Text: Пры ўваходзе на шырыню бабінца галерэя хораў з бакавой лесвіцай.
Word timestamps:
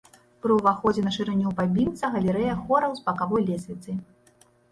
Пры 0.43 0.53
ўваходзе 0.59 1.01
на 1.07 1.11
шырыню 1.17 1.51
бабінца 1.59 2.09
галерэя 2.17 2.53
хораў 2.63 2.91
з 3.01 3.05
бакавой 3.09 3.41
лесвіцай. 3.51 3.95